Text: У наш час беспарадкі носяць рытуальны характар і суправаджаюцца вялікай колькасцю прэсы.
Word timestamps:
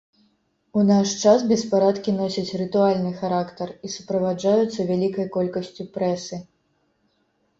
У 0.79 0.83
наш 0.91 1.09
час 1.23 1.43
беспарадкі 1.51 2.11
носяць 2.21 2.55
рытуальны 2.61 3.11
характар 3.19 3.73
і 3.87 3.91
суправаджаюцца 3.95 4.85
вялікай 4.93 5.25
колькасцю 5.35 5.83
прэсы. 5.99 6.35